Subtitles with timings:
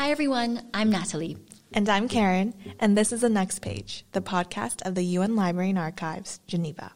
[0.00, 0.66] Hi, everyone.
[0.72, 1.36] I'm Natalie.
[1.74, 5.68] And I'm Karen, and this is The Next Page, the podcast of the UN Library
[5.68, 6.92] and Archives, Geneva.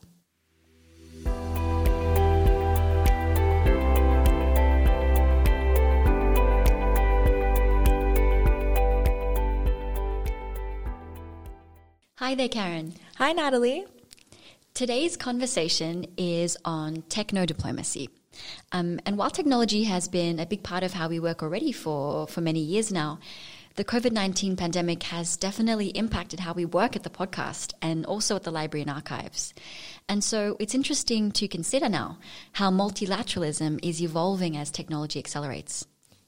[12.16, 12.94] Hi there, Karen.
[13.16, 13.84] Hi, Natalie.
[14.72, 18.08] Today's conversation is on techno diplomacy.
[18.72, 22.26] Um, and while technology has been a big part of how we work already for,
[22.26, 23.18] for many years now,
[23.76, 28.36] the COVID 19 pandemic has definitely impacted how we work at the podcast and also
[28.36, 29.52] at the library and archives.
[30.08, 32.18] And so it's interesting to consider now
[32.52, 35.86] how multilateralism is evolving as technology accelerates.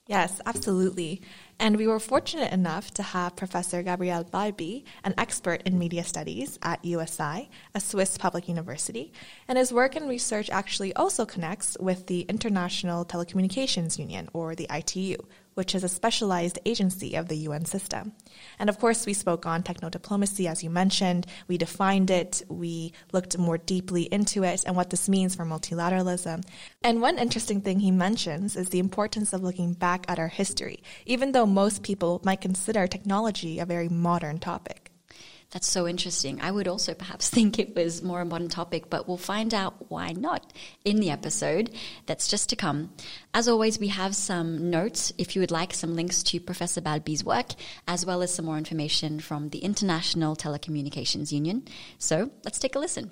[0.09, 1.23] Yes, absolutely.
[1.59, 6.59] And we were fortunate enough to have Professor Gabriele Balbi, an expert in media studies
[6.63, 9.13] at USI, a Swiss public university,
[9.49, 14.69] and his work and research actually also connects with the International Telecommunications Union, or the
[14.71, 15.17] ITU,
[15.57, 18.13] which is a specialized agency of the UN system.
[18.59, 21.27] And of course, we spoke on techno diplomacy, as you mentioned.
[21.49, 26.45] We defined it, we looked more deeply into it and what this means for multilateralism.
[26.85, 30.83] And one interesting thing he mentions is the importance of looking back at our history,
[31.07, 34.86] even though most people might consider technology a very modern topic.
[35.53, 36.41] That's so interesting.
[36.41, 39.91] I would also perhaps think it was more a modern topic, but we'll find out
[39.91, 40.53] why not
[40.85, 41.71] in the episode
[42.07, 42.93] that's just to come.
[43.33, 47.25] As always, we have some notes if you would like some links to Professor Balbi's
[47.25, 47.51] work,
[47.87, 51.65] as well as some more information from the International Telecommunications Union.
[51.99, 53.11] So let's take a listen.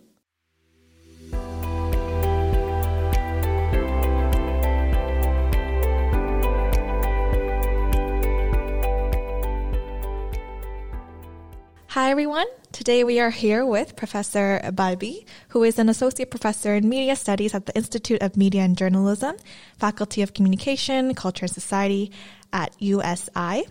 [11.95, 12.47] Hi, everyone.
[12.73, 17.55] Today we are here with Professor Balbi, who is an associate professor in media studies
[17.55, 19.37] at the Institute of Media and Journalism,
[19.79, 22.11] Faculty of Communication, Culture and Society
[22.53, 23.69] at USI.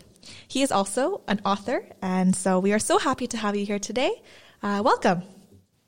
[0.47, 3.77] He is also an author, and so we are so happy to have you here
[3.77, 4.21] today.
[4.61, 5.23] Uh, welcome.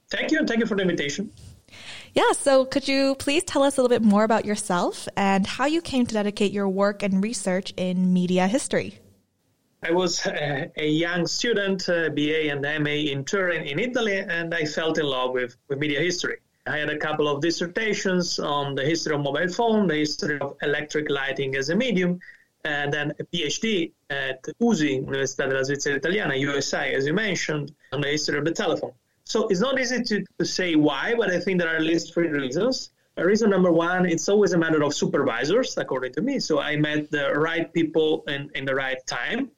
[0.10, 1.32] Thank you, and thank you for the invitation.
[2.14, 5.68] Yeah, so could you please tell us a little bit more about yourself and how
[5.68, 9.00] you came to dedicate your work and research in media history?
[9.88, 14.66] I was a, young student, uh, BA and MA in Turin in Italy, and I
[14.66, 16.38] fell in love with, with media history.
[16.66, 20.58] I had a couple of dissertations on the history of mobile phone, the history of
[20.64, 22.20] electric lighting as a medium,
[22.64, 28.02] and then a PhD at USI, Università della Svizzera Italiana, USI, as you mentioned, on
[28.02, 28.94] the history of the telephone.
[29.26, 32.12] So it's not easy to, to say why, but I think there are at least
[32.12, 32.90] three reasons.
[33.18, 36.40] Reason number one, it's always a matter of supervisors, according to me.
[36.40, 39.52] So I met the right people in, in the right time.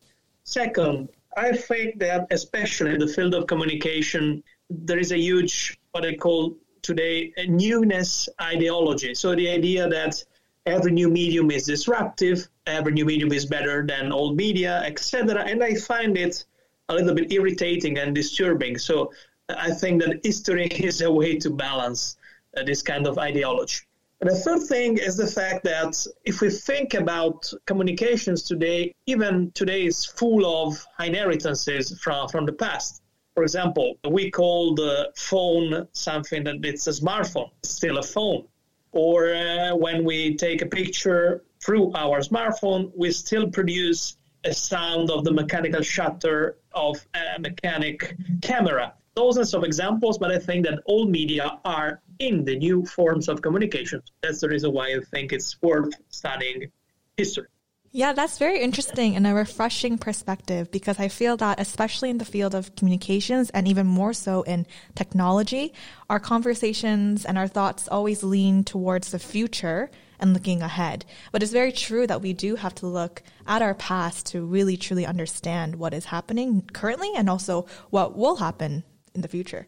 [0.47, 6.05] Second, I think that especially in the field of communication, there is a huge, what
[6.05, 9.13] I call today, a newness ideology.
[9.13, 10.23] So the idea that
[10.65, 15.43] every new medium is disruptive, every new medium is better than old media, etc.
[15.43, 16.45] And I find it
[16.87, 18.77] a little bit irritating and disturbing.
[18.77, 19.11] So
[19.49, 22.15] I think that history is a way to balance
[22.55, 23.86] uh, this kind of ideology.
[24.19, 29.85] The third thing is the fact that if we think about communications today, even today
[29.85, 33.03] is full of inheritances from, from the past.
[33.35, 38.47] For example, we call the phone something that it's a smartphone, it's still a phone.
[38.91, 45.11] Or uh, when we take a picture through our smartphone, we still produce a sound
[45.11, 50.79] of the mechanical shutter of a mechanic camera dozens of examples, but I think that
[50.85, 53.99] all media are in the new forms of communication.
[54.21, 56.71] That's the reason why I think it's worth studying
[57.17, 57.47] history.
[57.91, 62.25] Yeah, that's very interesting and a refreshing perspective because I feel that, especially in the
[62.25, 65.73] field of communications and even more so in technology,
[66.11, 69.89] our conversations and our thoughts always lean towards the future
[70.19, 71.05] and looking ahead.
[71.31, 74.77] But it's very true that we do have to look at our past to really
[74.77, 78.83] truly understand what is happening currently and also what will happen
[79.17, 79.67] in the future.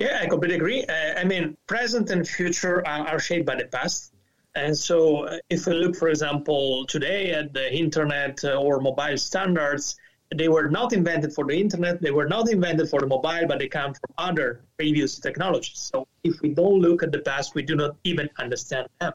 [0.00, 0.84] Yeah, I completely agree.
[0.84, 4.14] Uh, I mean, present and future are, are, shaped by the past.
[4.54, 9.18] And so, uh, if we look, for example, today at the internet uh, or mobile
[9.18, 9.96] standards,
[10.34, 13.58] they were not invented for the internet, they were not invented for the mobile, but
[13.58, 15.90] they come from other previous technologies.
[15.92, 19.12] So, if we don't look at the past, we do not even understand them.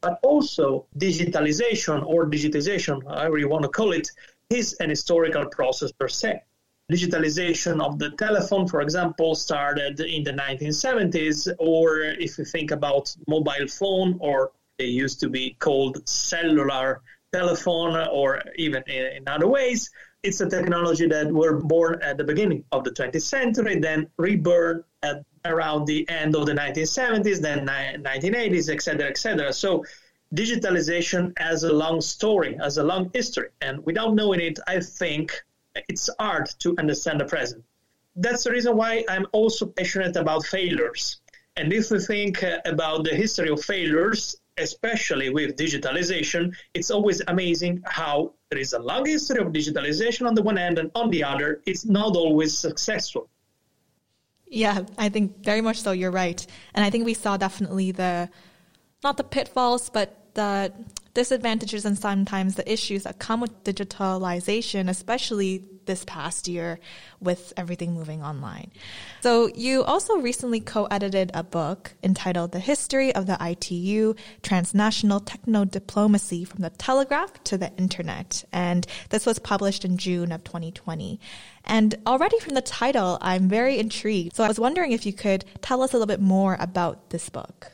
[0.00, 4.08] But also, digitalization or digitization, however you want to call it,
[4.48, 6.40] is an historical process per se
[6.92, 13.14] digitalization of the telephone, for example, started in the 1970s, or if you think about
[13.26, 17.00] mobile phone, or they used to be called cellular
[17.32, 19.90] telephone, or even in other ways,
[20.22, 24.84] it's a technology that were born at the beginning of the 20th century, then reborn
[25.02, 29.52] at around the end of the 1970s, then 1980s, etc., etc.
[29.52, 29.84] So
[30.34, 33.48] digitalization as a long story, as a long history.
[33.60, 35.42] And without knowing it, I think
[35.88, 37.64] it's hard to understand the present.
[38.16, 41.20] That's the reason why I'm also passionate about failures.
[41.56, 47.22] And if we think uh, about the history of failures, especially with digitalization, it's always
[47.28, 51.10] amazing how there is a long history of digitalization on the one hand, and on
[51.10, 53.28] the other, it's not always successful.
[54.46, 55.92] Yeah, I think very much so.
[55.92, 56.46] You're right.
[56.74, 58.28] And I think we saw definitely the,
[59.02, 60.72] not the pitfalls, but the
[61.14, 66.78] disadvantages and sometimes the issues that come with digitalization, especially this past year
[67.20, 68.70] with everything moving online.
[69.20, 75.64] So you also recently co-edited a book entitled The History of the ITU Transnational Techno
[75.64, 78.44] Diplomacy from the Telegraph to the Internet.
[78.52, 81.20] And this was published in June of 2020.
[81.64, 84.36] And already from the title, I'm very intrigued.
[84.36, 87.28] So I was wondering if you could tell us a little bit more about this
[87.28, 87.72] book.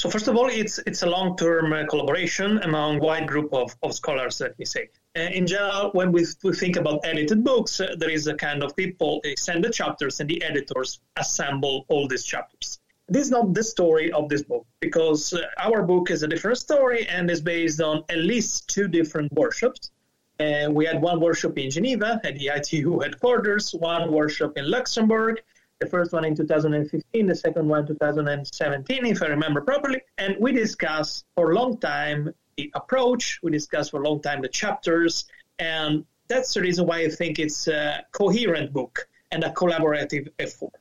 [0.00, 3.92] So first of all, it's it's a long-term uh, collaboration among wide group of, of
[3.92, 4.88] scholars, let me say.
[5.14, 8.62] Uh, in general, when we, we think about edited books, uh, there is a kind
[8.62, 12.78] of people they send the chapters and the editors assemble all these chapters.
[13.10, 16.56] This is not the story of this book because uh, our book is a different
[16.56, 19.90] story and is based on at least two different workshops.
[20.40, 25.42] Uh, we had one workshop in Geneva at the ITU headquarters, one workshop in Luxembourg,
[25.80, 30.02] the first one in 2015, the second one 2017, if I remember properly.
[30.18, 34.42] And we discussed for a long time the approach, we discussed for a long time
[34.42, 35.24] the chapters,
[35.58, 40.74] and that's the reason why I think it's a coherent book and a collaborative effort.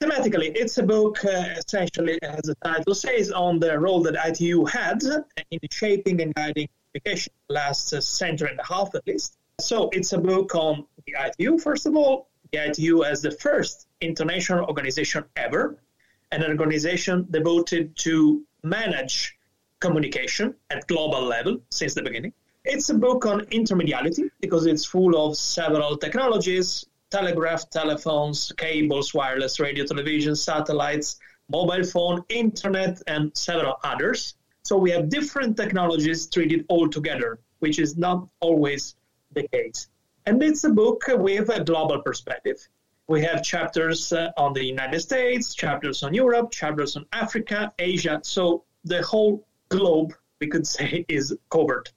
[0.00, 4.64] Thematically, it's a book uh, essentially, as the title says, on the role that ITU
[4.64, 5.02] had
[5.50, 9.36] in shaping and guiding education last uh, century and a half at least.
[9.60, 13.86] So it's a book on the ITU, first of all, the ITU as the first
[14.00, 15.78] international organization ever,
[16.32, 19.36] an organization devoted to manage
[19.80, 22.32] communication at global level since the beginning.
[22.64, 29.58] It's a book on intermediality because it's full of several technologies telegraph, telephones, cables, wireless
[29.58, 31.18] radio, television, satellites,
[31.48, 34.34] mobile phone, internet, and several others.
[34.62, 38.94] So we have different technologies treated all together, which is not always
[39.32, 39.88] the case.
[40.28, 42.58] And it's a book with a global perspective.
[43.06, 48.20] We have chapters uh, on the United States, chapters on Europe, chapters on Africa, Asia.
[48.22, 51.88] So the whole globe, we could say, is covered.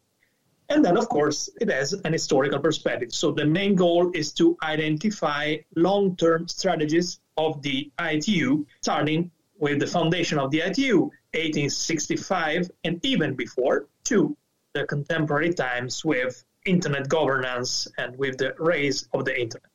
[0.70, 3.14] And then, of course, it has an historical perspective.
[3.14, 9.30] So the main goal is to identify long term strategies of the ITU, starting
[9.60, 11.00] with the foundation of the ITU,
[11.34, 14.38] 1865, and even before, to
[14.72, 19.70] the contemporary times with internet governance and with the rise of the internet.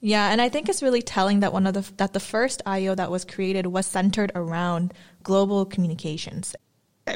[0.00, 2.94] Yeah, and I think it's really telling that one of the that the first IO
[2.96, 6.56] that was created was centered around global communications.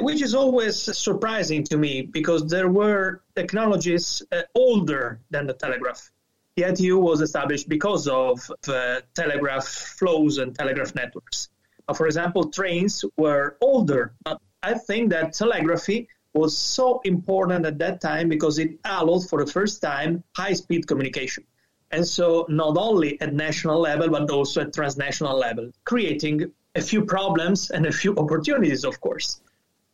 [0.01, 6.11] Which is always surprising to me because there were technologies uh, older than the telegraph.
[6.57, 11.49] The ITU was established because of uh, telegraph flows and telegraph networks.
[11.89, 17.79] Uh, for example, trains were older, but I think that telegraphy was so important at
[17.79, 21.45] that time because it allowed for the first time high speed communication.
[21.91, 27.05] And so, not only at national level, but also at transnational level, creating a few
[27.05, 29.41] problems and a few opportunities, of course.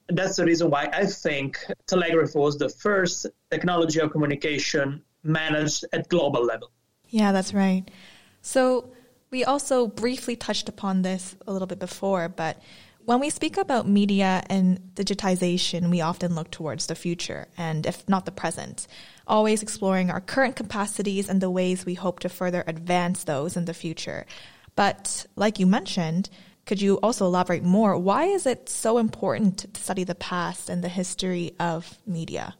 [0.09, 5.85] And that's the reason why I think telegraphy was the first technology of communication managed
[5.93, 6.71] at global level.
[7.09, 7.85] Yeah, that's right.
[8.40, 8.90] So,
[9.31, 12.61] we also briefly touched upon this a little bit before, but
[13.04, 18.09] when we speak about media and digitization, we often look towards the future and, if
[18.09, 18.87] not the present,
[19.26, 23.64] always exploring our current capacities and the ways we hope to further advance those in
[23.64, 24.26] the future.
[24.76, 26.30] But, like you mentioned,
[26.64, 27.99] could you also elaborate more?
[27.99, 32.54] Why is it so important to study the past and the history of media?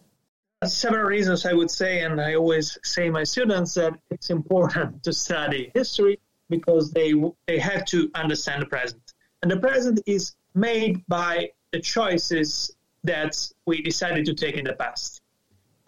[0.65, 5.13] Several reasons, I would say, and I always say my students that it's important to
[5.13, 7.15] study history because they
[7.47, 9.12] they have to understand the present.
[9.43, 14.75] And the present is made by the choices that we decided to take in the
[14.75, 15.21] past.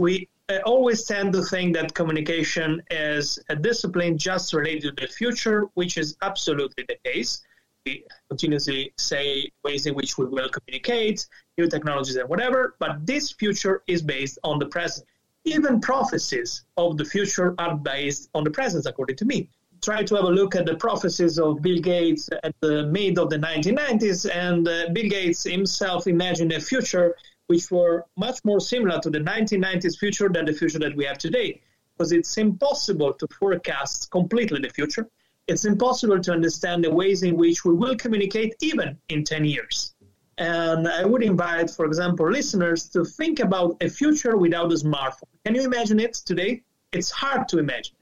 [0.00, 5.12] We uh, always tend to think that communication is a discipline just related to the
[5.12, 7.42] future, which is absolutely the case.
[7.87, 13.30] We continuously say ways in which we will communicate, new technologies and whatever, but this
[13.30, 15.06] future is based on the present.
[15.44, 19.49] Even prophecies of the future are based on the present, according to me
[19.85, 23.29] try to have a look at the prophecies of Bill Gates at the mid of
[23.29, 27.14] the 1990s, and uh, Bill Gates himself imagined a future
[27.49, 31.19] which were much more similar to the 1990s future than the future that we have
[31.19, 31.61] today,
[31.93, 35.07] because it's impossible to forecast completely the future.
[35.47, 39.95] It's impossible to understand the ways in which we will communicate even in 10 years.
[40.38, 45.29] And I would invite, for example, listeners to think about a future without a smartphone.
[45.45, 46.62] Can you imagine it today?
[46.93, 47.95] It's hard to imagine.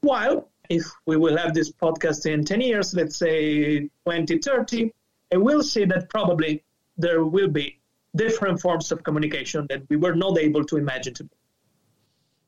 [0.00, 4.90] While if we will have this podcast in 10 years, let's say 2030,
[5.32, 6.64] I will see that probably
[6.96, 7.78] there will be
[8.16, 11.36] different forms of communication that we were not able to imagine today.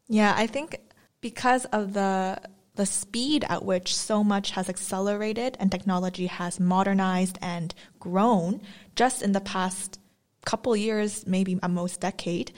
[0.08, 0.80] Yeah, I think
[1.20, 2.38] because of the
[2.76, 8.60] the speed at which so much has accelerated and technology has modernized and grown
[8.96, 10.00] just in the past
[10.44, 12.50] couple years, maybe a most decade,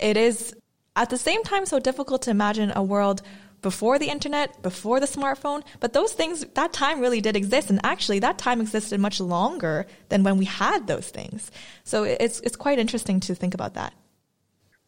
[0.00, 0.54] it is
[0.96, 3.20] at the same time so difficult to imagine a world
[3.62, 7.70] before the internet, before the smartphone, but those things, that time really did exist.
[7.70, 11.50] And actually, that time existed much longer than when we had those things.
[11.84, 13.92] So it's, it's quite interesting to think about that.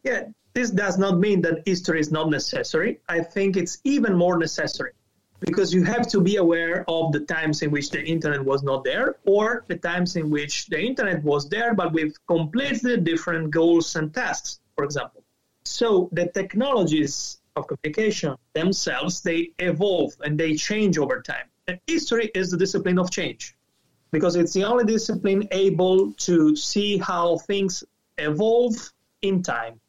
[0.02, 0.24] Yeah,
[0.54, 3.00] this does not mean that history is not necessary.
[3.08, 4.92] I think it's even more necessary
[5.40, 8.84] because you have to be aware of the times in which the internet was not
[8.84, 13.96] there or the times in which the internet was there but with completely different goals
[13.96, 15.24] and tasks, for example.
[15.64, 21.46] So the technologies of communication themselves, they evolve and they change over time.
[21.68, 23.56] And history is the discipline of change
[24.10, 27.84] because it's the only discipline able to see how things
[28.18, 28.92] evolve
[29.22, 29.80] in time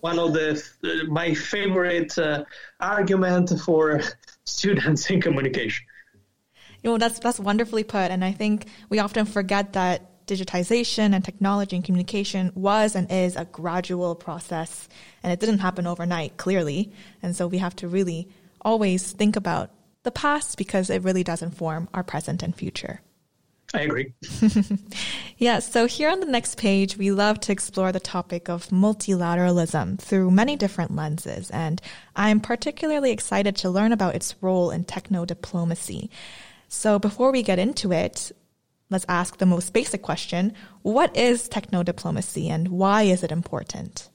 [0.00, 2.44] one of the uh, my favorite uh,
[2.80, 4.00] argument for
[4.44, 5.84] students in communication.
[6.82, 11.24] You know, that's that's wonderfully put, and I think we often forget that digitization and
[11.24, 14.88] technology and communication was and is a gradual process,
[15.22, 18.28] and it didn't happen overnight, clearly, and so we have to really
[18.60, 19.70] always think about
[20.04, 23.00] the past because it really does inform our present and future.
[23.72, 24.12] I agree.
[25.38, 29.98] yeah, so here on the next page, we love to explore the topic of multilateralism
[30.00, 31.80] through many different lenses, and
[32.16, 36.10] I'm particularly excited to learn about its role in techno diplomacy.
[36.68, 38.32] So before we get into it,
[38.90, 44.10] let's ask the most basic question What is techno diplomacy and why is it important?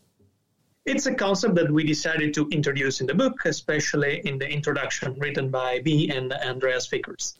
[0.85, 5.15] It's a concept that we decided to introduce in the book, especially in the introduction
[5.17, 7.35] written by me and Andreas Fickers.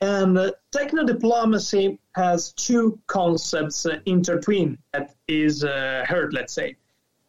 [0.00, 6.76] And uh, techno diplomacy has two concepts uh, intertwined that is uh, heard, let's say.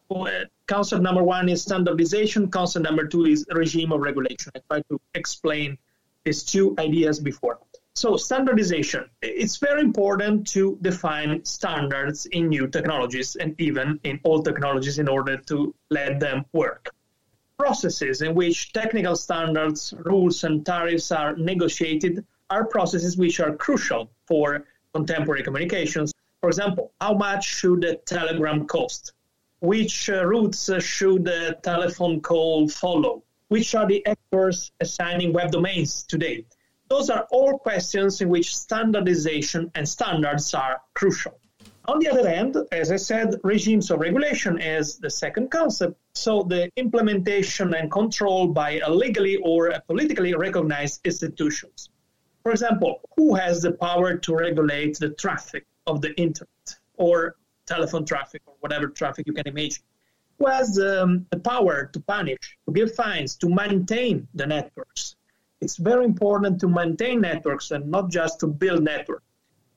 [0.10, 2.50] Uh, concept number one is standardization.
[2.50, 4.52] Concept number two is regime of regulation.
[4.56, 5.78] I tried to explain
[6.24, 7.60] these two ideas before.
[8.00, 9.10] So, standardization.
[9.22, 15.10] It's very important to define standards in new technologies and even in old technologies in
[15.10, 16.92] order to let them work.
[17.58, 24.10] Processes in which technical standards, rules, and tariffs are negotiated are processes which are crucial
[24.26, 24.64] for
[24.94, 26.14] contemporary communications.
[26.40, 29.12] For example, how much should a telegram cost?
[29.60, 33.24] Which uh, routes uh, should a telephone call follow?
[33.50, 36.46] Which are the actors assigning web domains today?
[36.90, 41.40] Those are all questions in which standardization and standards are crucial.
[41.86, 45.96] On the other hand, as I said, regimes of regulation is the second concept.
[46.14, 51.90] So the implementation and control by a legally or a politically recognized institutions.
[52.44, 57.36] For example, who has the power to regulate the traffic of the internet or
[57.68, 59.84] telephone traffic or whatever traffic you can imagine?
[60.40, 65.16] Who has um, the power to punish, to give fines, to maintain the networks?
[65.62, 69.24] It's very important to maintain networks and not just to build networks.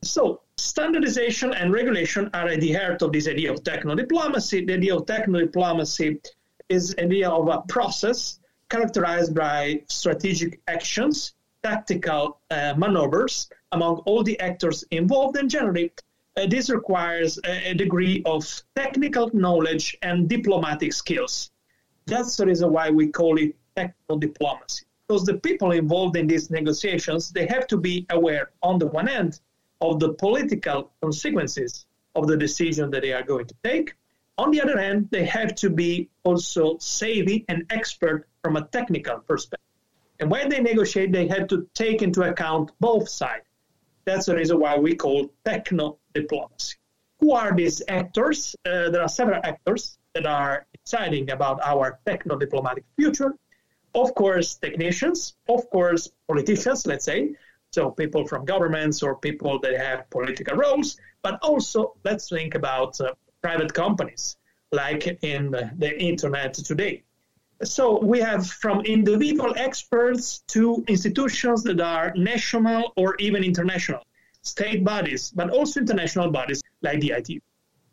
[0.02, 4.64] So, standardization and regulation are at the heart of this idea of techno diplomacy.
[4.64, 6.20] The idea of techno diplomacy
[6.68, 14.22] is an idea of a process characterized by strategic actions tactical uh, maneuvers among all
[14.22, 15.92] the actors involved, and generally,
[16.36, 21.50] uh, this requires a, a, degree of technical knowledge and diplomatic skills.
[22.06, 24.86] That's the reason why we call it technical diplomacy.
[25.12, 29.08] Because the people involved in these negotiations, they have to be aware, on the one
[29.08, 29.40] hand,
[29.82, 33.94] of the political consequences of the decision that they are going to take.
[34.38, 39.18] On the other hand, they have to be also savvy and expert from a technical
[39.18, 39.68] perspective.
[40.18, 43.44] And when they negotiate, they have to take into account both sides.
[44.06, 46.76] That's the reason why we call techno diplomacy.
[47.20, 48.56] Who are these actors?
[48.64, 53.34] Uh, there are several actors that are deciding about our techno diplomatic future.
[53.94, 57.34] Of course, technicians, of course, politicians, let's say,
[57.72, 63.00] so people from governments or people that have political roles, but also let's think about
[63.00, 64.36] uh, private companies
[64.72, 67.02] like in the, internet today.
[67.62, 74.02] So we have from individual experts to institutions that are national or even international,
[74.42, 77.40] state bodies, but also international bodies like the ITU.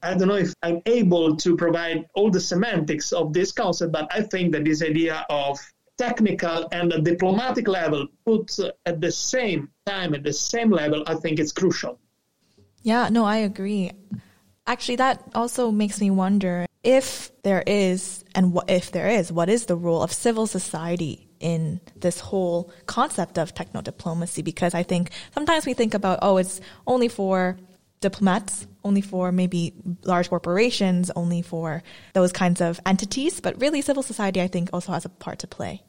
[0.01, 4.09] I don't know if I'm able to provide all the semantics of this concept, but
[4.11, 5.59] I think that this idea of
[5.99, 11.15] technical and a diplomatic level put at the same time, at the same level, I
[11.15, 11.99] think it's crucial.
[12.81, 13.91] Yeah, no, I agree.
[14.65, 19.49] Actually, that also makes me wonder if there is, and what, if there is, what
[19.49, 24.41] is the role of civil society in this whole concept of techno diplomacy?
[24.41, 27.57] Because I think sometimes we think about, oh, it's only for
[28.01, 34.03] diplomats, only for maybe large corporations, only for those kinds of entities, but really civil
[34.03, 35.83] society, I think, also has a part to play.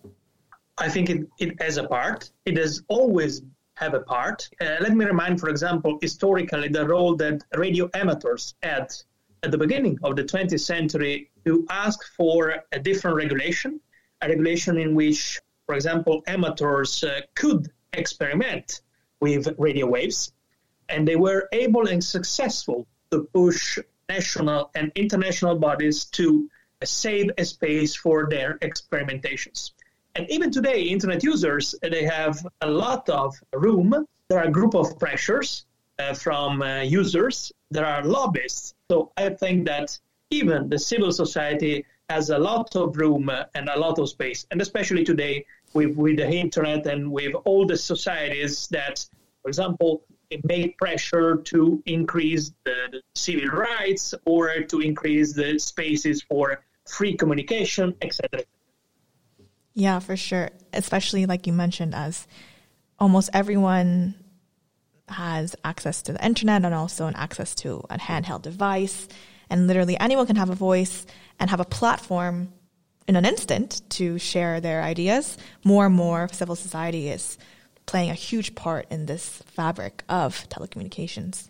[0.78, 2.30] I think it, it has a part.
[2.44, 3.42] It has always
[3.74, 4.48] have a part.
[4.60, 8.92] Uh, let me remind, for example, historically, the role that radio amateurs had
[9.42, 13.80] at the beginning of the 20th century to ask for a different regulation,
[14.20, 18.82] a regulation in which, for example, amateurs uh, could experiment
[19.20, 20.32] with radio waves,
[20.90, 23.78] and they were able and successful to push
[24.08, 26.48] national and international bodies to
[26.84, 29.72] save a space for their experimentations.
[30.16, 34.06] And even today, internet users, they have a lot of room.
[34.28, 35.66] There are a group of pressures
[35.98, 37.52] uh, from uh, users.
[37.70, 38.74] There are lobbyists.
[38.90, 39.96] So I think that
[40.30, 44.46] even the civil society has a lot of room uh, and a lot of space.
[44.50, 45.44] And especially today
[45.74, 49.06] with, with the internet and with all the societies that,
[49.42, 50.02] for example,
[50.44, 57.94] make pressure to increase the, civil rights or to increase the spaces for free communication,
[58.00, 58.44] etc.
[59.74, 60.50] Yeah, for sure.
[60.72, 62.26] Especially like you mentioned, as
[62.98, 64.14] almost everyone
[65.08, 69.08] has access to the internet and also an access to a handheld device.
[69.48, 71.06] And literally anyone can have a voice
[71.38, 72.52] and have a platform
[73.08, 75.36] in an instant to share their ideas.
[75.64, 77.38] More and more civil society is
[77.90, 81.48] playing a huge part in this fabric of telecommunications.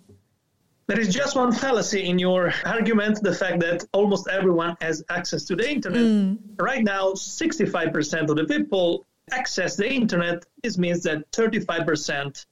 [0.87, 5.45] There is just one fallacy in your argument the fact that almost everyone has access
[5.45, 6.01] to the internet.
[6.01, 6.39] Mm.
[6.59, 10.47] Right now, 65% of the people access the internet.
[10.63, 12.47] This means that 35%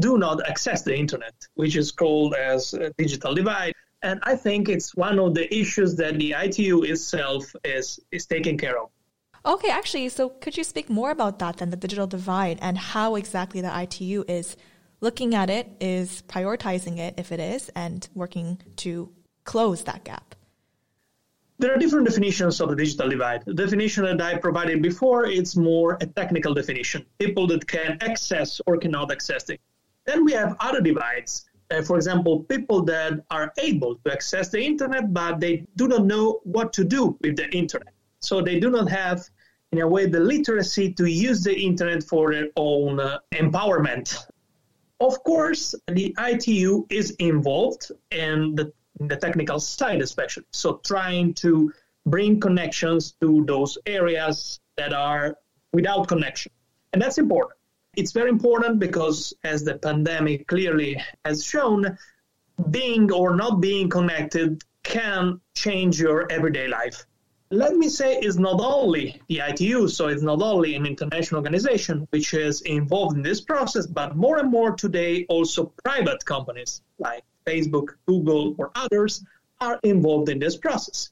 [0.00, 3.74] do not access the internet, which is called as a digital divide.
[4.02, 8.56] And I think it's one of the issues that the ITU itself is, is taking
[8.56, 8.88] care of.
[9.46, 13.14] Okay, actually, so could you speak more about that then, the digital divide, and how
[13.14, 14.56] exactly the ITU is
[15.02, 19.12] looking at it is prioritizing it if it is and working to
[19.44, 20.34] close that gap.
[21.58, 23.44] There are different definitions of the digital divide.
[23.44, 27.04] The definition that I provided before is more a technical definition.
[27.18, 29.60] People that can access or cannot access it.
[30.06, 31.44] Then we have other divides.
[31.70, 36.04] Uh, for example, people that are able to access the internet, but they do not
[36.04, 37.93] know what to do with the internet.
[38.24, 39.22] So they do not have,
[39.72, 44.26] in a way, the literacy to use the internet for their own uh, empowerment
[45.00, 50.44] of course, the ITU is involved in the, in the technical side, especially.
[50.52, 51.72] So, trying to
[52.06, 55.36] bring connections to those areas that are
[55.72, 56.52] without connection.
[56.92, 57.58] And that's important.
[57.96, 61.98] It's very important because, as the pandemic clearly has shown,
[62.70, 67.04] being or not being connected can change your everyday life
[67.54, 72.06] let me say it's not only the ITU, so it's not only an international organization
[72.10, 77.22] which is involved in this process, but more and more today also private companies like
[77.46, 79.24] Facebook, Google, or others
[79.60, 81.10] are involved in this process.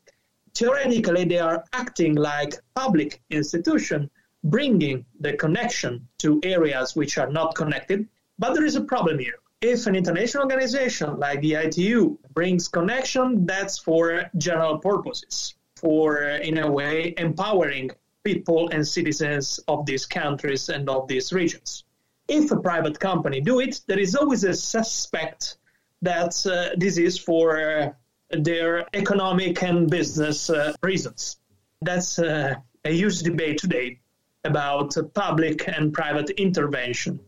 [0.55, 4.11] Theoretically, they are acting like public institution,
[4.43, 8.09] bringing the connection to areas which are not connected.
[8.41, 9.39] But there is a problem here.
[9.61, 16.59] If an international organization like the ITU brings connection, that's for general purposes for, in
[16.59, 17.91] a way, empowering
[18.25, 21.85] people and citizens of these countries and of these regions.
[22.29, 25.59] If a private company do it, there is always a suspect
[26.03, 27.93] that uh, this is for uh,
[28.31, 31.39] their economic and business uh, reasons.
[31.81, 33.99] That's uh, a huge debate today
[34.45, 37.21] about public and private intervention.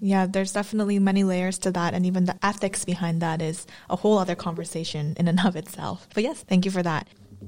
[0.00, 3.96] Yeah, there's definitely many layers to that, and even the ethics behind that is a
[3.96, 6.08] whole other conversation in and of itself.
[6.14, 7.06] But yes, thank you for that.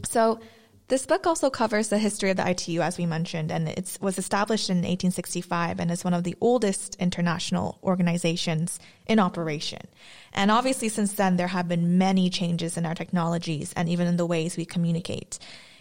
[0.08, 0.40] So,
[0.88, 4.18] this book also covers the history of the ITU, as we mentioned, and it was
[4.18, 9.80] established in 1865 and is one of the oldest international organizations in operation.
[10.34, 14.18] And obviously, since then, there have been many changes in our technologies and even in
[14.18, 15.38] the ways we communicate.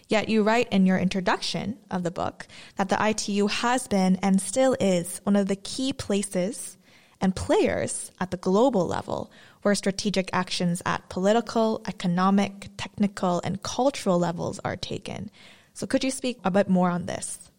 [0.08, 2.46] Yet you write in your introduction of the book
[2.76, 6.78] that the ITU has been and still is one of the key places
[7.20, 9.30] and players at the global level
[9.62, 15.30] where strategic actions at political, economic, technical, and cultural levels are taken.
[15.74, 17.50] So, could you speak a bit more on this?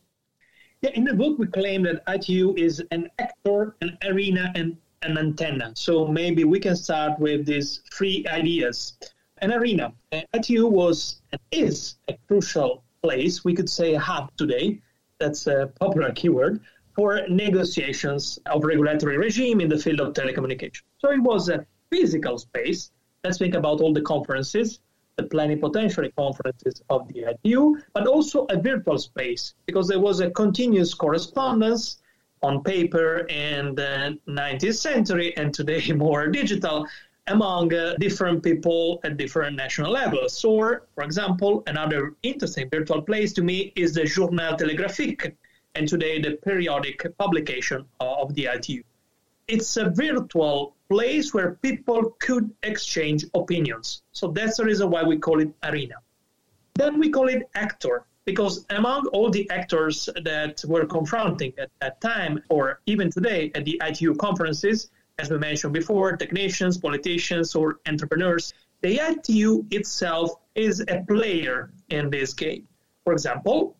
[0.82, 5.18] Yeah, in the book, we claim that ITU is an actor, an arena, and an
[5.18, 5.72] antenna.
[5.76, 8.94] So, maybe we can start with these three ideas.
[9.40, 9.94] An arena.
[10.34, 14.80] ITU was and is a crucial place, we could say a hub today.
[15.20, 16.62] That's a popular keyword
[16.96, 20.82] for negotiations of regulatory regime in the field of telecommunication.
[21.00, 22.92] So it was a physical space.
[23.24, 24.80] Let's think about all the conferences,
[25.18, 30.32] the plenipotentiary conferences of the ITU, but also a virtual space because there was a
[30.32, 31.98] continuous correspondence
[32.42, 36.88] on paper in the 19th century and today more digital
[37.28, 40.34] among uh, different people at different national levels.
[40.38, 45.32] So, for example, another interesting virtual place to me is the Journal Télégraphique,
[45.76, 48.84] and today the periodic publication of the ITU.
[49.48, 54.04] It's a virtual place where people could exchange opinions.
[54.12, 55.98] So that's the reason why we call it arena.
[56.76, 61.96] Then we call it actor, because among all the actors that were confronting at that
[62.00, 67.80] time, or even today at the ITU conferences, as we mentioned before, technicians, politicians, or
[67.92, 72.68] entrepreneurs, the ITU itself is a player in this game.
[73.04, 73.76] For example,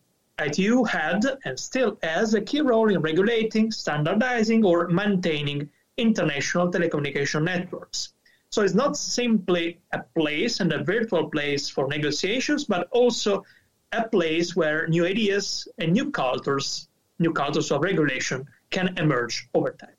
[0.46, 7.42] ITU had and still has a key role in regulating, standardizing, or maintaining international telecommunication
[7.44, 8.12] networks.
[8.50, 13.44] So it's not simply a place and a virtual place for negotiations, but also
[13.92, 19.72] a place where new ideas and new cultures, new cultures of regulation can emerge over
[19.72, 19.96] time.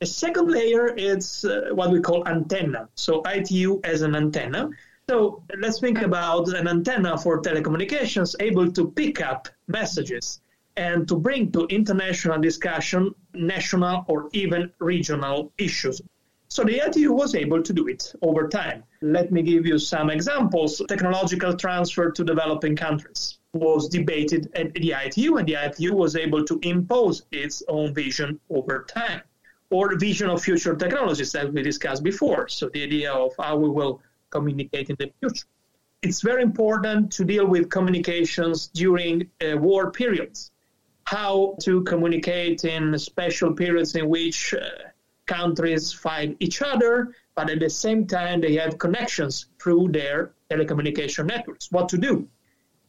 [0.00, 2.88] The second layer is uh, what we call antenna.
[2.94, 4.70] So ITU as an antenna.
[5.08, 10.40] So let's think about an antenna for telecommunications able to pick up messages
[10.78, 16.00] and to bring to international discussion national or even regional issues.
[16.50, 18.84] So the ITU was able to do it over time.
[19.02, 20.80] Let me give you some examples.
[20.88, 26.44] Technological transfer to developing countries was debated at the ITU, and the ITU was able
[26.44, 29.22] to impose its own vision over time
[29.70, 32.48] or vision of future technologies that we discussed before.
[32.48, 35.46] So the idea of how we will communicate in the future.
[36.02, 40.50] It's very important to deal with communications during uh, war periods.
[41.10, 44.90] How to communicate in special periods in which uh,
[45.24, 51.24] countries fight each other, but at the same time they have connections through their telecommunication
[51.24, 51.72] networks.
[51.72, 52.28] What to do?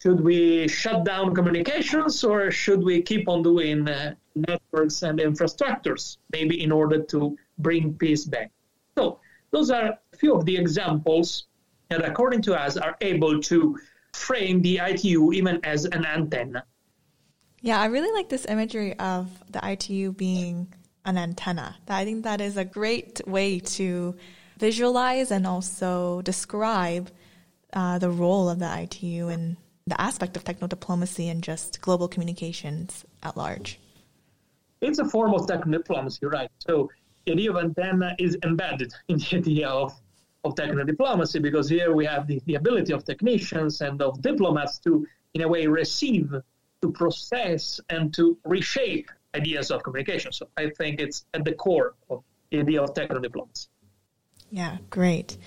[0.04, 6.18] Should we shut down communications or should we keep on doing uh, networks and infrastructures,
[6.34, 8.52] maybe in order to bring peace back?
[8.98, 11.46] So, those are a few of the examples
[11.88, 13.80] that, according to us, are able to
[14.12, 16.66] frame the ITU even as an antenna.
[17.62, 20.74] Yeah, I really like this imagery of the ITU being
[21.06, 21.76] an antenna.
[21.88, 24.16] I think that is a great way to
[24.58, 27.10] visualize and also describe
[27.74, 29.58] uh, the role of the ITU and
[29.90, 33.80] the aspect of techno diplomacy and just global communications at large?
[34.82, 36.50] It's a form of techno diplomacy, right?
[36.60, 36.90] So
[37.26, 39.94] the idea of antenna is embedded in the idea of,
[40.44, 44.80] of techno diplomacy because here we have the, the ability of technicians and of diplomats
[44.80, 46.34] to, in a way, receive,
[46.82, 50.32] to process, and to reshape ideas of communication.
[50.32, 53.68] So I think it's at the core of the idea of techno diplomacy.
[54.50, 55.38] Yeah, great.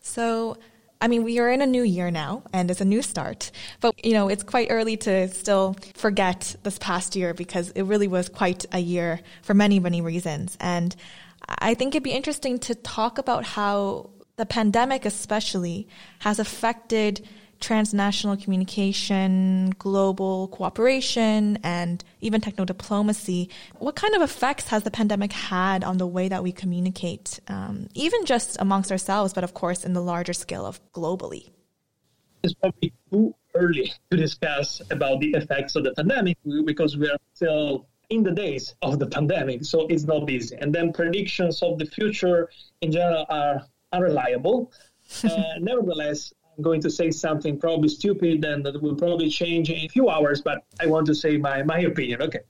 [0.00, 0.56] So
[1.00, 4.04] I mean, we are in a new year now and it's a new start, but
[4.04, 8.28] you know, it's quite early to still forget this past year because it really was
[8.28, 10.56] quite a year for many, many reasons.
[10.58, 10.96] And
[11.48, 15.86] I think it'd be interesting to talk about how the pandemic especially
[16.20, 17.26] has affected
[17.60, 23.48] transnational communication, global cooperation, and even techno diplomacy.
[23.78, 27.88] What kind of effects has the pandemic had on the way that we communicate, um,
[27.94, 31.50] even just amongst ourselves, but of course in the larger scale of globally?
[32.42, 37.18] It's probably too early to discuss about the effects of the pandemic because we are
[37.34, 40.56] still in the days of the pandemic, so it's not easy.
[40.60, 42.48] And then predictions of the future
[42.80, 44.72] in general are unreliable.
[45.24, 45.28] uh,
[45.60, 49.88] nevertheless, I'm going to say something probably stupid and that will probably change in a
[49.88, 52.22] few hours, but I want to say my, my opinion.
[52.22, 52.40] Okay.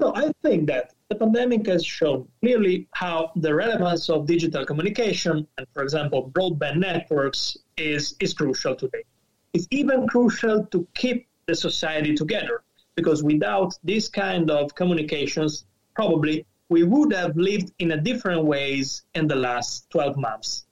[0.00, 5.46] So I think that the pandemic has shown clearly how the relevance of digital communication
[5.58, 9.04] and, for example, broadband networks is, is crucial today.
[9.52, 12.62] It's even crucial to keep the society together
[12.94, 19.02] because without this kind of communications, probably we would have lived in a different ways
[19.14, 20.64] in the last 12 months.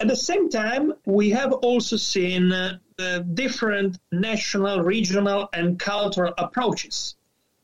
[0.00, 2.78] At the same time, we have also seen uh,
[3.34, 7.14] different national, regional, and cultural approaches.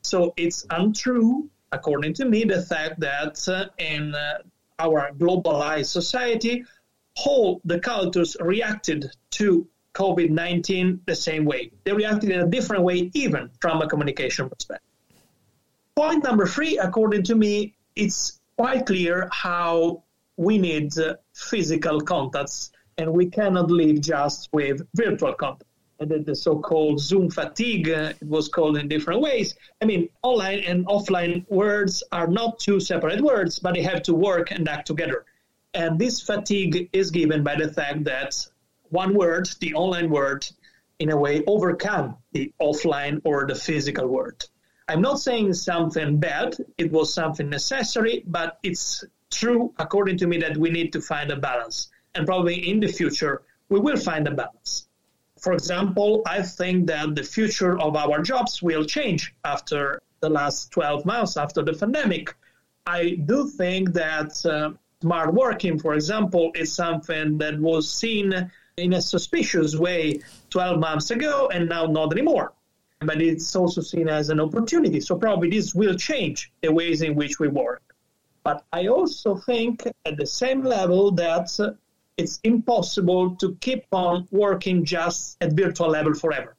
[0.03, 4.39] So it's untrue, according to me, the fact that uh, in uh,
[4.79, 6.65] our globalized society,
[7.25, 11.71] all the cultures reacted to COVID 19 the same way.
[11.83, 14.87] They reacted in a different way, even from a communication perspective.
[15.95, 20.03] Point number three, according to me, it's quite clear how
[20.37, 20.93] we need
[21.39, 25.63] physical contacts and we cannot live just with virtual contact.
[26.01, 29.55] And the, so-called Zoom fatigue, uh, it was called in different ways.
[29.81, 34.13] I mean, online and offline words are not two separate words, but they have to
[34.13, 35.25] work and act together.
[35.73, 38.33] And this fatigue is given by the fact that
[38.89, 40.45] one word, the online word,
[40.99, 44.45] in a way overcome the offline or the physical world.
[44.87, 50.37] I'm not saying something bad, it was something necessary, but it's true, according to me,
[50.39, 51.89] that we need to find a balance.
[52.15, 54.87] And probably in the future, we will find a balance.
[55.39, 60.71] For example, I think that the future of our jobs will change after the last
[60.71, 62.35] 12 months, after the pandemic.
[62.85, 68.93] I do think that uh, smart working, for example, is something that was seen in
[68.93, 72.53] a suspicious way 12 months ago and now not anymore.
[72.99, 74.99] But it's also seen as an opportunity.
[74.99, 77.81] So probably this will change the ways in which we work.
[78.49, 81.47] But I also think at the same level that
[82.17, 86.55] it's impossible to keep on working just at virtual level forever.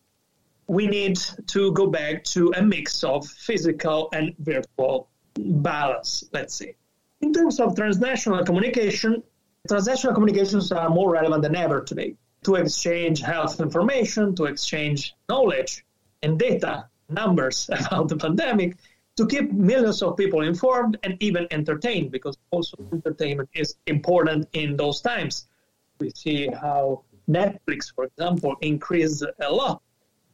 [0.69, 1.17] We need
[1.49, 6.77] to go back to a mix of physical and virtual balance, let's say.
[7.23, 9.25] In terms of transnational communication,
[9.67, 15.85] transnational communications are more relevant than ever today to exchange health information, to exchange knowledge
[16.23, 18.77] and data, numbers about the pandemic,
[19.21, 24.79] to keep millions of people informed and even entertained, because also entertainment is important in
[24.79, 25.47] those times.
[25.99, 29.83] We see how Netflix, for example, increased a lot.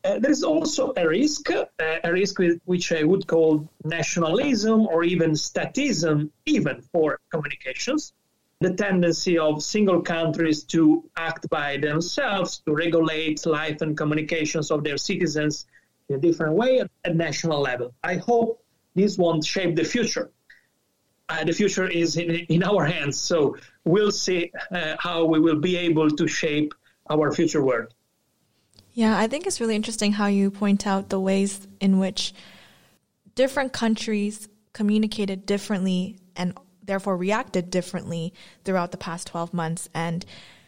[0.04, 1.64] Uh, there is also a risk, uh,
[2.04, 8.12] a risk which I would call nationalism or even statism, even for communications.
[8.60, 14.84] The tendency of single countries to act by themselves to regulate life and communications of
[14.84, 15.66] their citizens
[16.08, 17.92] in a different way at, at national level.
[18.04, 18.62] I hope
[18.96, 20.30] this won't shape the future.
[21.28, 25.60] Uh, the future is in, in our hands, so we'll see uh, how we will
[25.60, 26.72] be able to shape
[27.10, 27.92] our future world.
[28.92, 32.32] Yeah, I think it's really interesting how you point out the ways in which
[33.34, 38.32] different countries communicated differently and therefore reacted differently
[38.64, 39.88] throughout the past 12 months.
[39.94, 40.24] And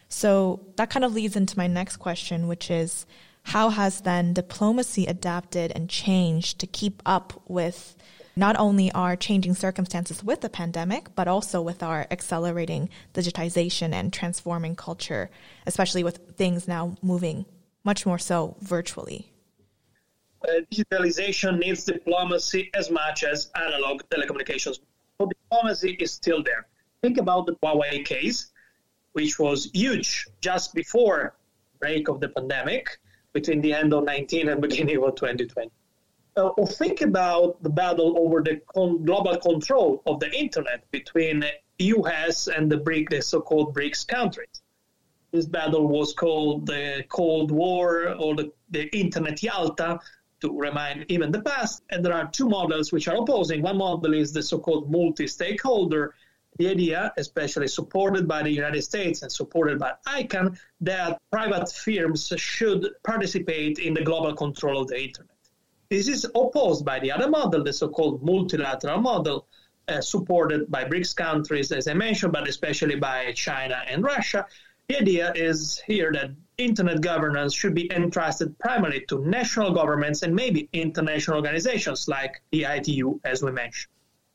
[0.09, 3.05] so that kind of leads into my next question, which is
[3.43, 7.95] how has then diplomacy adapted and changed to keep up with
[8.35, 14.13] not only our changing circumstances with the pandemic, but also with our accelerating digitization and
[14.13, 15.29] transforming culture,
[15.65, 17.45] especially with things now moving
[17.83, 19.31] much more so virtually?
[20.47, 24.79] Uh, digitalization needs diplomacy as much as analog telecommunications.
[25.17, 26.67] So diplomacy is still there.
[27.01, 28.51] Think about the Huawei case,
[29.13, 31.35] which was huge just before
[31.79, 32.99] break of the pandemic
[33.33, 35.71] between the end of 19 and beginning of 2020
[36.37, 41.43] uh, or think about the battle over the con- global control of the internet between
[41.79, 42.47] U.S.
[42.47, 44.61] and the BRIC, the so-called BRICS countries.
[45.31, 49.99] This battle was called the Cold War or the, the Internet Yalta,
[50.41, 51.83] to remind even the past.
[51.89, 53.61] And there are two models which are opposing.
[53.61, 56.15] One model is the so-called multi-stakeholder,
[56.57, 62.31] the idea, especially supported by the United States and supported by ICANN, that private firms
[62.37, 65.38] should participate in the global control of the internet.
[65.89, 69.47] This is opposed by the other model, the so-called multilateral model,
[69.87, 74.45] uh, supported by BRICS countries, as I mentioned, but especially by China and Russia.
[74.87, 80.35] The idea is here that internet governance should be entrusted primarily to national governments and
[80.35, 83.91] maybe international organizations like the ITU, as we mentioned.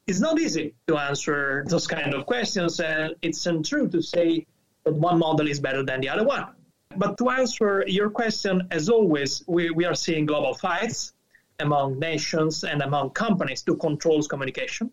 [0.09, 4.45] It's not easy to answer those kind of questions, and it's untrue to say
[4.83, 6.49] that one model is better than the other one.
[6.97, 11.14] But to answer your question, as always, we, we are seeing global fights
[11.61, 14.91] among nations and among companies to control communication.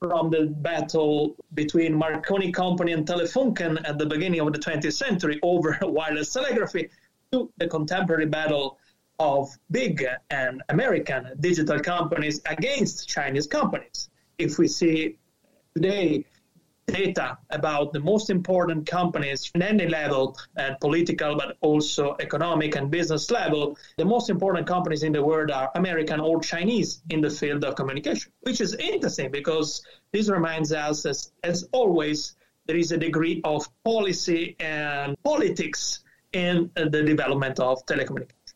[0.00, 5.40] From the battle between Marconi Company and Telefunken at the beginning of the 20th century
[5.42, 6.90] over wireless telegraphy
[7.32, 8.78] to the contemporary battle
[9.18, 14.08] of big and American digital companies against Chinese companies.
[14.38, 15.18] If we see
[15.74, 16.24] today
[16.88, 22.90] data about the most important companies in any level, and political, but also economic and
[22.90, 27.30] business level, the most important companies in the world are American or Chinese in the
[27.30, 32.34] field of communication, which is interesting because this reminds us, as, as always,
[32.66, 36.00] there is a degree of policy and politics
[36.32, 38.54] in uh, the development of telecommunications.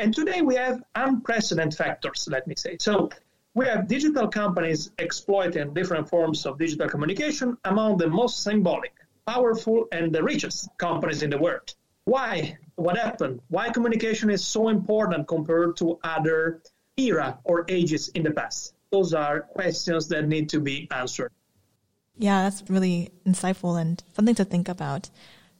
[0.00, 2.76] And today we have unprecedented factors, let me say.
[2.80, 3.10] So
[3.54, 8.94] we have digital companies exploiting different forms of digital communication among the most symbolic,
[9.26, 11.74] powerful, and the richest companies in the world.
[12.04, 12.56] Why?
[12.76, 13.40] What happened?
[13.48, 16.62] Why communication is so important compared to other
[16.96, 18.74] era or ages in the past?
[18.90, 21.30] Those are questions that need to be answered.
[22.18, 25.10] Yeah, that's really insightful and something to think about.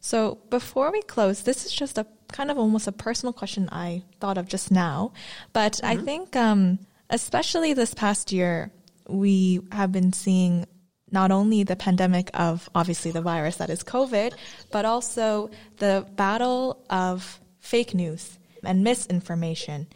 [0.01, 4.03] So before we close, this is just a kind of almost a personal question I
[4.19, 5.13] thought of just now,
[5.53, 5.87] but mm-hmm.
[5.87, 6.79] I think um,
[7.13, 8.73] especially this past year,
[9.09, 10.67] we have been seeing
[11.11, 14.33] not only the pandemic of obviously the virus that is COVID,
[14.71, 19.87] but also the battle of fake news and misinformation.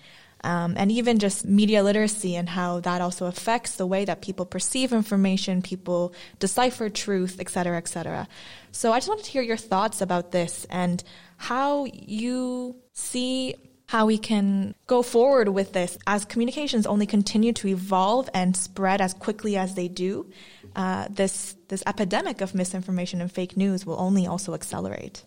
[0.45, 4.45] Um, and even just media literacy and how that also affects the way that people
[4.45, 8.29] perceive information, people decipher truth, et cetera, et cetera.
[8.71, 11.03] So I just wanted to hear your thoughts about this and
[11.39, 17.69] how you see how we can go forward with this as communications only continue to
[17.69, 20.31] evolve and spread as quickly as they do.
[20.75, 25.25] Uh, this this epidemic of misinformation and fake news will only also accelerate.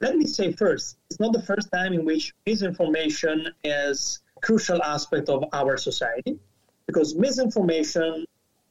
[0.00, 4.82] Let me say first, it's not the first time in which misinformation is a crucial
[4.82, 6.38] aspect of our society,
[6.86, 8.24] because misinformation,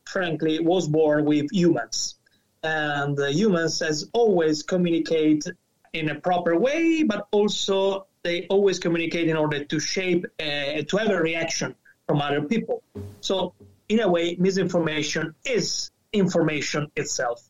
[0.06, 2.15] frankly, was born with humans,
[2.63, 5.45] and humans has always communicate
[5.93, 10.97] in a proper way, but also they always communicate in order to shape, uh, to
[10.97, 11.75] have a reaction
[12.08, 12.84] from other people.
[13.21, 13.53] So,
[13.88, 17.41] in a way, misinformation is information itself.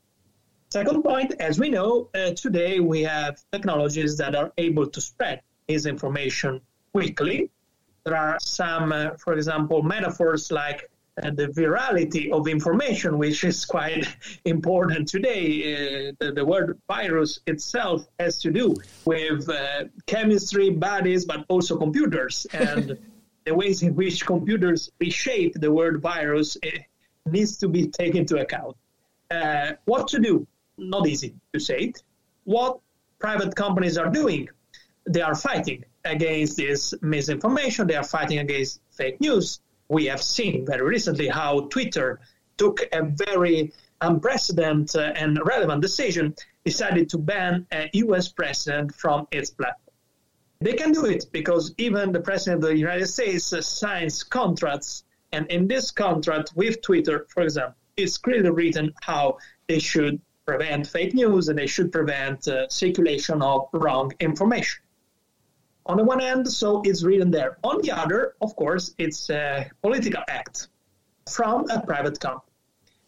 [0.70, 5.42] Second point, as we know, uh, today we have technologies that are able to spread
[5.68, 6.62] misinformation
[6.94, 7.50] quickly.
[8.04, 10.90] There are some, uh, for example, metaphors like
[11.24, 14.06] uh, the virality of information, which is quite
[14.46, 16.10] important today.
[16.10, 21.78] Uh, the, the, word virus itself has to do with uh, chemistry, bodies, but also
[21.78, 22.48] computers.
[22.54, 22.98] And
[23.46, 26.58] the ways in which computers reshape the word virus
[27.26, 28.76] needs to be taken into account.
[29.32, 30.48] Uh, what to do?
[30.78, 32.04] Not easy to say it.
[32.44, 32.80] What
[33.20, 34.50] private companies are doing?
[35.08, 37.88] They are fighting against this misinformation.
[37.88, 42.20] They are fighting against fake news we have seen very recently how Twitter
[42.58, 49.50] took a very unprecedented and relevant decision, decided to ban a US president from its
[49.50, 49.96] platform.
[50.62, 55.48] They can do it because even the president of the United States signs contracts, and
[55.48, 61.14] in this contract with Twitter, for example, it's clearly written how they should prevent fake
[61.14, 64.82] news and they should prevent uh, circulation of wrong information
[65.90, 67.58] on the one hand, so it's written there.
[67.64, 70.68] On the other, of course, it's a political act
[71.28, 72.54] from a private company.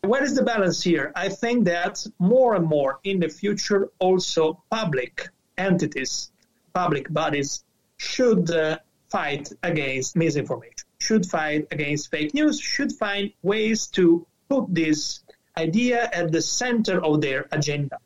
[0.01, 1.11] Where is the balance here?
[1.15, 6.31] I think that more and more in the future, also public entities,
[6.73, 7.63] public bodies
[7.97, 8.79] should uh,
[9.11, 15.19] fight against misinformation, should fight against fake news, should find ways to put this
[15.55, 17.97] idea at the center of their agenda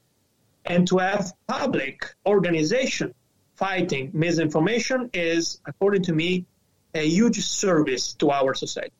[0.65, 3.13] and to have public organization
[3.55, 6.45] fighting misinformation is, according to me,
[6.93, 8.93] a huge service to our society.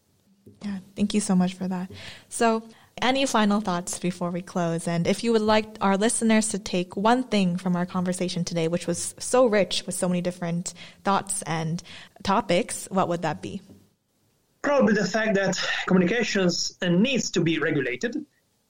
[0.62, 1.90] Yeah, thank you so much for that.
[2.30, 2.64] So,
[3.02, 4.88] any final thoughts before we close?
[4.88, 8.70] And if you would like our listeners to take one thing from our conversation today,
[8.70, 11.84] which was so rich with so many different thoughts and
[12.24, 13.62] topics, what would that be?
[14.62, 18.26] Probably the fact that communications needs to be regulated.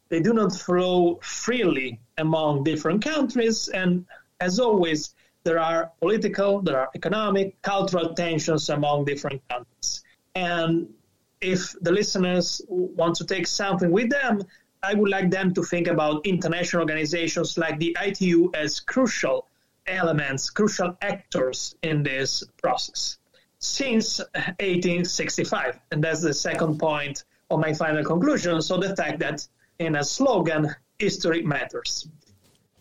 [0.10, 4.06] They do not flow freely among different countries, and
[4.39, 5.13] as always,
[5.45, 10.03] there are political, there are economic, cultural tensions among different countries.
[10.34, 10.93] And
[11.39, 14.43] if the listeners want to take something with them,
[14.84, 19.47] I would like them to think about international organizations like the ITU as crucial
[19.88, 23.17] elements, crucial actors in this process
[23.60, 25.79] since 1865.
[25.91, 28.62] And that's the second point of my final conclusion.
[28.62, 29.47] So the fact that
[29.79, 32.08] in a slogan, history matters.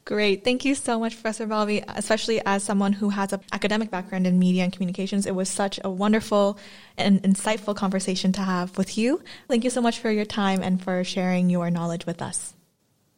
[0.04, 0.44] Great.
[0.44, 4.38] Thank you so much, Professor Balbi, especially as someone who has an academic background in
[4.38, 5.24] media and communications.
[5.24, 6.58] It was such a wonderful
[6.98, 9.22] and insightful conversation to have with you.
[9.48, 12.52] Thank you so much for your time and for sharing your knowledge with us.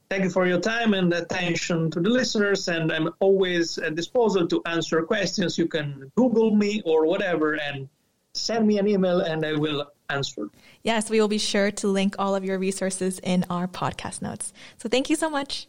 [0.08, 4.46] Thank you for your time and attention to the listeners, and I'm always at disposal
[4.46, 5.58] to answer questions.
[5.58, 7.88] You can Google me or whatever and
[8.32, 10.50] send me an email, and I will answer.
[10.84, 14.52] Yes, we will be sure to link all of your resources in our podcast notes.
[14.78, 15.66] So thank you so much.